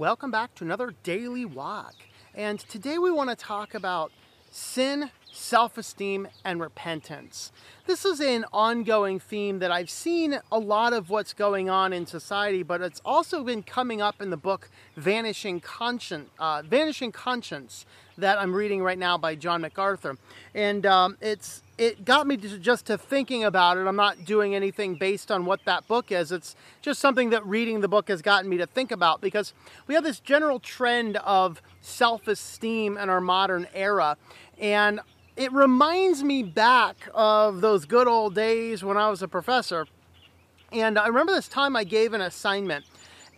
[0.00, 1.92] Welcome back to another daily walk.
[2.34, 4.10] And today we want to talk about
[4.50, 7.52] sin, self esteem, and repentance.
[7.84, 12.06] This is an ongoing theme that I've seen a lot of what's going on in
[12.06, 17.84] society, but it's also been coming up in the book Vanishing Conscience, uh, Vanishing Conscience
[18.20, 20.16] that I'm reading right now by John MacArthur.
[20.54, 23.86] And um, it's it got me to just to thinking about it.
[23.86, 26.30] I'm not doing anything based on what that book is.
[26.30, 29.54] It's just something that reading the book has gotten me to think about because
[29.86, 34.16] we have this general trend of self-esteem in our modern era
[34.58, 35.00] and
[35.36, 39.86] it reminds me back of those good old days when I was a professor.
[40.70, 42.84] And I remember this time I gave an assignment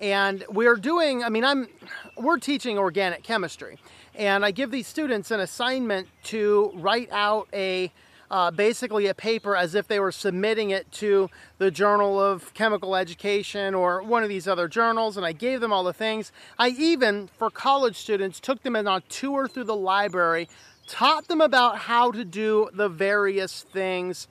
[0.00, 1.68] and we're doing, I mean, I'm,
[2.16, 3.78] we're teaching organic chemistry
[4.14, 7.92] and I give these students an assignment to write out a
[8.30, 12.96] uh, basically a paper as if they were submitting it to the Journal of Chemical
[12.96, 16.32] Education or one of these other journals, and I gave them all the things.
[16.58, 20.48] I even, for college students, took them on a tour through the library,
[20.86, 24.28] taught them about how to do the various things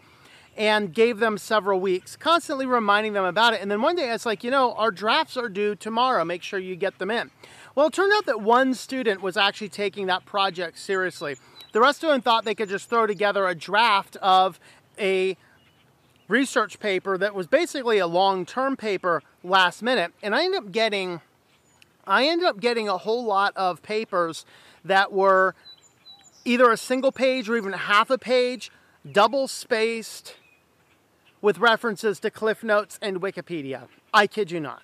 [0.58, 3.62] and gave them several weeks, constantly reminding them about it.
[3.62, 6.26] And then one day I was like, you know, our drafts are due tomorrow.
[6.26, 7.32] Make sure you get them in.
[7.74, 11.38] Well, it turned out that one student was actually taking that project seriously.
[11.72, 14.60] The rest of them thought they could just throw together a draft of
[15.00, 15.38] a
[16.28, 20.14] research paper that was basically a long-term paper last minute.
[20.22, 21.22] And I ended up getting
[22.06, 24.44] I ended up getting a whole lot of papers
[24.84, 25.54] that were
[26.44, 28.72] either a single page or even half a page,
[29.10, 30.36] double spaced
[31.42, 33.88] with references to Cliff Notes and Wikipedia.
[34.14, 34.82] I kid you not.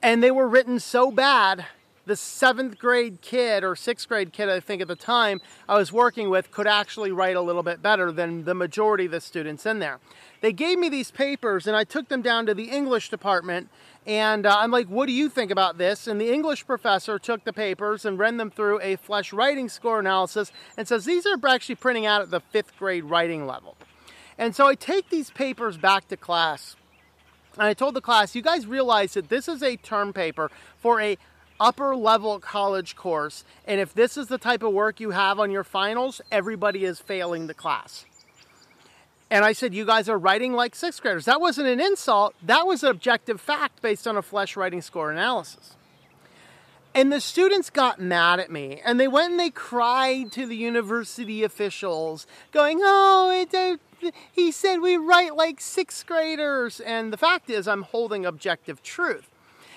[0.00, 1.66] And they were written so bad
[2.04, 5.92] the seventh grade kid or sixth grade kid, I think at the time I was
[5.92, 9.66] working with, could actually write a little bit better than the majority of the students
[9.66, 10.00] in there.
[10.40, 13.68] They gave me these papers and I took them down to the English department
[14.04, 16.08] and uh, I'm like, what do you think about this?
[16.08, 20.00] And the English professor took the papers and ran them through a Flesch writing score
[20.00, 23.76] analysis and says these are actually printing out at the fifth grade writing level.
[24.36, 26.74] And so I take these papers back to class
[27.54, 31.00] and I told the class, you guys realize that this is a term paper for
[31.00, 31.18] a
[31.62, 33.44] upper level college course.
[33.66, 36.98] And if this is the type of work you have on your finals, everybody is
[36.98, 38.04] failing the class.
[39.30, 41.24] And I said, You guys are writing like sixth graders.
[41.24, 45.10] That wasn't an insult, that was an objective fact based on a Flesch writing score
[45.10, 45.76] analysis.
[46.94, 50.56] And the students got mad at me and they went and they cried to the
[50.56, 56.80] university officials, going, Oh, uh, he said we write like sixth graders.
[56.80, 59.31] And the fact is, I'm holding objective truth.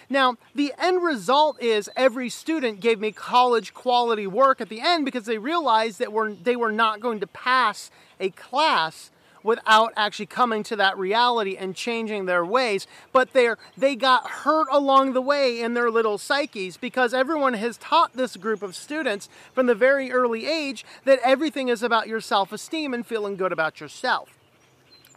[0.10, 5.06] Now, the end result is every student gave me college quality work at the end
[5.06, 7.90] because they realized that we're, they were not going to pass
[8.20, 9.12] a class
[9.46, 12.88] without actually coming to that reality and changing their ways.
[13.14, 17.78] But they they got hurt along the way in their little psyches because everyone has
[17.78, 22.22] taught this group of students from the very early age that everything is about your
[22.22, 24.35] self-esteem and feeling good about yourself.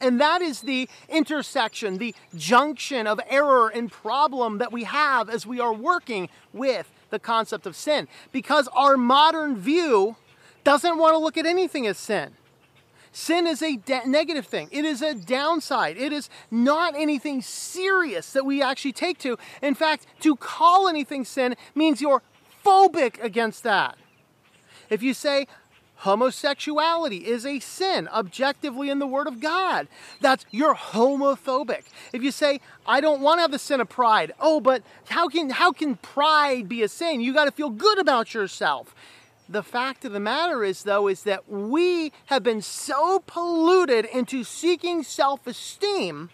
[0.00, 5.47] And that is the intersection, the junction of error and problem that we have as
[5.47, 8.08] we are working with the concept of sin.
[8.32, 10.16] Because our modern view
[10.64, 12.34] doesn't want to look at anything as sin.
[13.12, 14.69] Sin is a de- negative thing.
[14.70, 15.97] It is a downside.
[15.97, 19.38] It is not anything serious that we actually take to.
[19.62, 22.22] In fact, to call anything sin means you're
[22.64, 23.97] phobic against that.
[24.91, 25.47] If you say,
[25.98, 29.88] homosexuality is a sin objectively in the Word of God.
[30.20, 31.84] That's you're homophobic.
[32.12, 35.28] If you say, I don't want to have the sin of pride, oh, but how
[35.28, 37.20] can how can pride be a sin?
[37.20, 38.94] You got to feel good about yourself.
[39.48, 44.44] The fact of the matter is, though, is that we have been so polluted into
[44.44, 46.31] seeking self esteem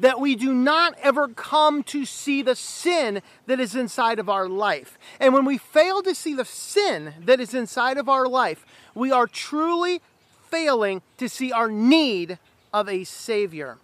[0.00, 4.48] that we do not ever come to see the sin that is inside of our
[4.48, 4.98] life.
[5.18, 8.64] And when we fail to see the sin that is inside of our life,
[8.94, 10.00] we are truly
[10.48, 12.38] failing to see our need
[12.72, 13.78] of a Savior.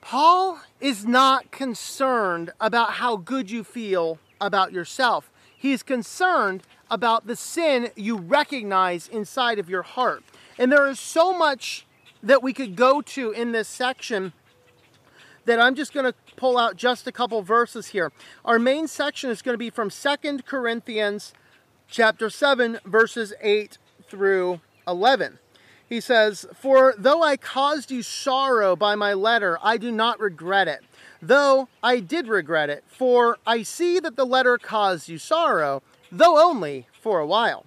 [0.00, 5.30] Paul is not concerned about how good you feel about yourself.
[5.56, 10.22] He is concerned about the sin you recognize inside of your heart.
[10.58, 11.86] And there is so much
[12.24, 14.32] that we could go to in this section
[15.44, 18.10] that I'm just going to pull out just a couple verses here.
[18.46, 21.34] Our main section is going to be from Second Corinthians
[21.86, 23.76] chapter 7 verses 8
[24.08, 25.38] through 11.
[25.86, 30.66] He says, "For though I caused you sorrow by my letter, I do not regret
[30.66, 30.80] it.
[31.20, 36.42] Though I did regret it, for I see that the letter caused you sorrow, though
[36.42, 37.66] only for a while.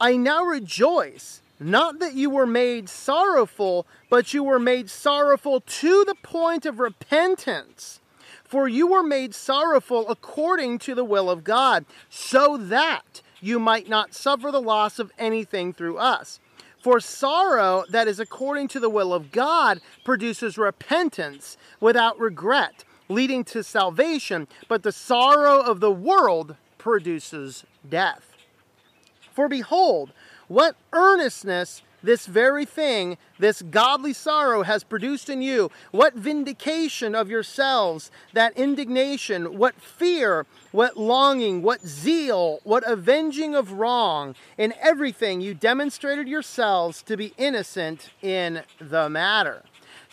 [0.00, 6.04] I now rejoice not that you were made sorrowful, but you were made sorrowful to
[6.04, 8.00] the point of repentance.
[8.44, 13.88] For you were made sorrowful according to the will of God, so that you might
[13.88, 16.38] not suffer the loss of anything through us.
[16.82, 23.42] For sorrow that is according to the will of God produces repentance without regret, leading
[23.44, 28.36] to salvation, but the sorrow of the world produces death.
[29.32, 30.12] For behold,
[30.54, 37.30] what earnestness this very thing, this godly sorrow has produced in you, what vindication of
[37.30, 44.34] yourselves, that indignation, what fear, what longing, what zeal, what avenging of wrong.
[44.58, 49.62] In everything you demonstrated yourselves to be innocent in the matter.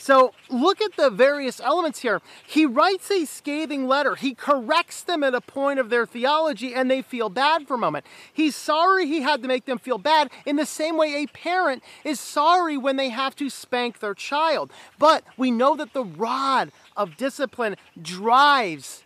[0.01, 2.21] So look at the various elements here.
[2.47, 4.15] He writes a scathing letter.
[4.15, 7.77] He corrects them at a point of their theology and they feel bad for a
[7.77, 8.07] moment.
[8.33, 11.83] He's sorry he had to make them feel bad in the same way a parent
[12.03, 14.71] is sorry when they have to spank their child.
[14.97, 19.03] But we know that the rod of discipline drives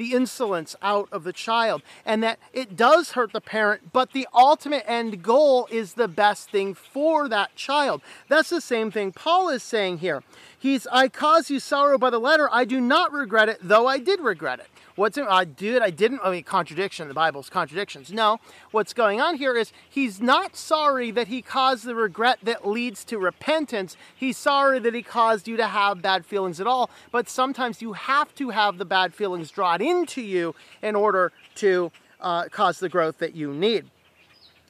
[0.00, 4.26] the insolence out of the child and that it does hurt the parent, but the
[4.32, 8.00] ultimate end goal is the best thing for that child.
[8.26, 10.22] That's the same thing Paul is saying here.
[10.58, 12.48] He's, I cause you sorrow by the letter.
[12.50, 14.68] I do not regret it, though I did regret it.
[15.00, 15.16] What's?
[15.16, 15.80] I did.
[15.80, 16.20] I didn't.
[16.22, 17.08] I mean, contradiction.
[17.08, 18.12] The Bible's contradictions.
[18.12, 18.36] No.
[18.70, 23.02] What's going on here is he's not sorry that he caused the regret that leads
[23.06, 23.96] to repentance.
[24.14, 26.90] He's sorry that he caused you to have bad feelings at all.
[27.10, 31.90] But sometimes you have to have the bad feelings drawn into you in order to
[32.20, 33.86] uh, cause the growth that you need.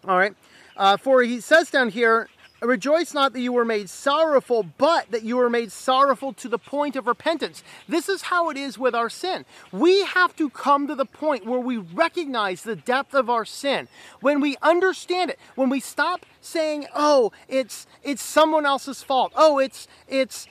[0.06, 0.34] All right.
[0.76, 2.28] Uh, for he says down here,
[2.62, 6.58] Rejoice not that you were made sorrowful, but that you were made sorrowful to the
[6.58, 7.62] point of repentance.
[7.88, 9.46] This is how it is with our sin.
[9.72, 13.88] We have to come to the point where we recognize the depth of our sin.
[14.20, 19.32] When we understand it, when we stop saying, "Oh, it's it's someone else's fault.
[19.34, 20.46] Oh, it's it's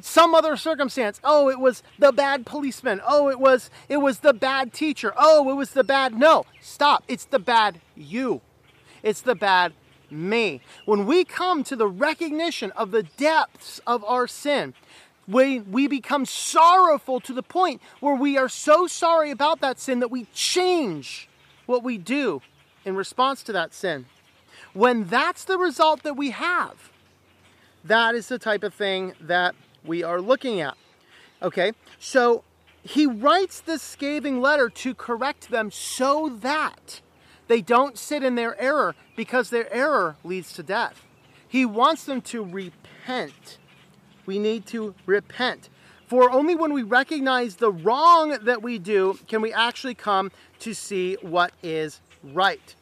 [0.00, 1.20] some other circumstance.
[1.24, 3.00] Oh, it was the bad policeman.
[3.06, 5.12] Oh, it was it was the bad teacher.
[5.16, 7.04] Oh, it was the bad No, stop.
[7.08, 8.40] It's the bad you.
[9.02, 9.72] It's the bad
[10.10, 10.60] me.
[10.84, 14.74] When we come to the recognition of the depths of our sin,
[15.28, 20.00] we, we become sorrowful to the point where we are so sorry about that sin
[20.00, 21.28] that we change
[21.66, 22.42] what we do
[22.84, 24.06] in response to that sin.
[24.72, 26.90] When that's the result that we have,
[27.84, 29.54] that is the type of thing that
[29.84, 30.76] we are looking at.
[31.42, 32.44] Okay, so
[32.82, 37.00] he writes this scathing letter to correct them so that
[37.48, 41.02] they don't sit in their error because their error leads to death.
[41.48, 43.58] He wants them to repent.
[44.26, 45.68] We need to repent.
[46.06, 50.74] For only when we recognize the wrong that we do can we actually come to
[50.74, 52.74] see what is right.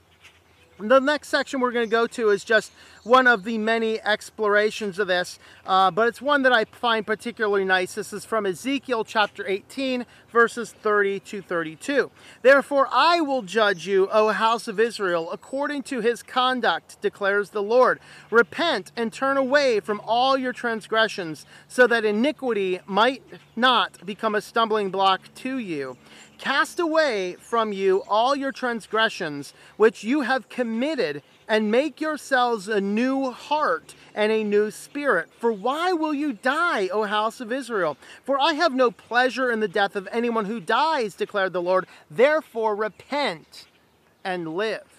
[0.86, 2.70] The next section we're going to go to is just
[3.04, 7.64] one of the many explorations of this, uh, but it's one that I find particularly
[7.64, 7.94] nice.
[7.94, 12.10] This is from Ezekiel chapter 18, verses 30 to 32.
[12.42, 17.62] Therefore, I will judge you, O house of Israel, according to his conduct, declares the
[17.62, 17.98] Lord.
[18.30, 23.22] Repent and turn away from all your transgressions, so that iniquity might
[23.56, 25.96] not become a stumbling block to you.
[26.38, 32.80] Cast away from you all your transgressions which you have committed, and make yourselves a
[32.80, 35.28] new heart and a new spirit.
[35.38, 37.96] For why will you die, O house of Israel?
[38.24, 41.86] For I have no pleasure in the death of anyone who dies, declared the Lord.
[42.10, 43.66] Therefore repent
[44.24, 44.93] and live.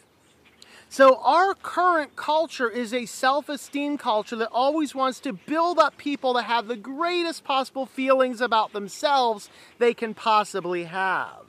[0.95, 5.97] So, our current culture is a self esteem culture that always wants to build up
[5.97, 11.43] people to have the greatest possible feelings about themselves they can possibly have.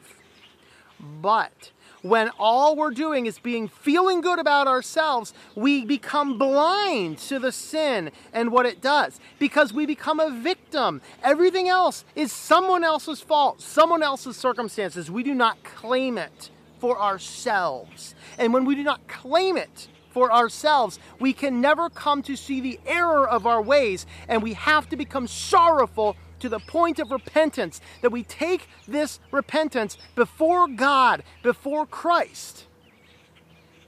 [0.98, 1.70] But
[2.02, 7.52] when all we're doing is being feeling good about ourselves, we become blind to the
[7.52, 11.00] sin and what it does because we become a victim.
[11.22, 15.08] Everything else is someone else's fault, someone else's circumstances.
[15.08, 18.14] We do not claim it for ourselves.
[18.38, 22.60] And when we do not claim it for ourselves, we can never come to see
[22.60, 27.10] the error of our ways, and we have to become sorrowful to the point of
[27.10, 32.66] repentance, that we take this repentance before God, before Christ,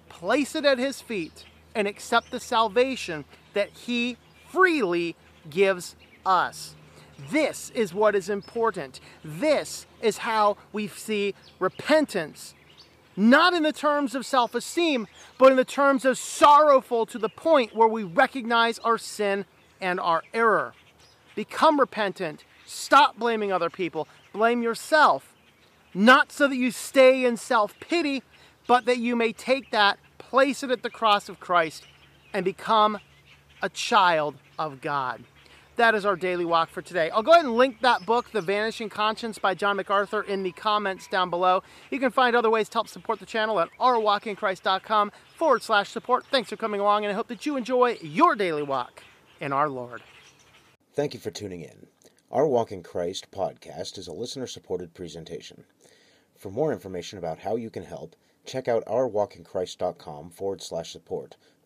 [0.08, 4.16] place it at His feet, and accept the salvation that He
[4.50, 5.14] freely
[5.50, 6.74] gives us.
[7.30, 9.00] This is what is important.
[9.24, 12.54] This is how we see repentance
[13.18, 15.08] not in the terms of self esteem,
[15.38, 19.44] but in the terms of sorrowful to the point where we recognize our sin
[19.80, 20.72] and our error.
[21.34, 22.44] Become repentant.
[22.64, 24.06] Stop blaming other people.
[24.32, 25.34] Blame yourself.
[25.92, 28.22] Not so that you stay in self pity,
[28.68, 31.84] but that you may take that, place it at the cross of Christ,
[32.32, 32.98] and become
[33.60, 35.24] a child of God.
[35.78, 37.08] That is our daily walk for today.
[37.10, 40.52] I'll go ahead and link that book, The Vanishing Conscience by John MacArthur, in the
[40.52, 41.62] comments down below.
[41.90, 46.26] You can find other ways to help support the channel at ourwalkinchrist.com forward slash support.
[46.30, 49.02] Thanks for coming along, and I hope that you enjoy your daily walk
[49.40, 50.02] in our Lord.
[50.94, 51.86] Thank you for tuning in.
[52.30, 55.64] Our Walk in Christ podcast is a listener supported presentation.
[56.36, 61.36] For more information about how you can help, check out ourwalkinchrist.com forward slash support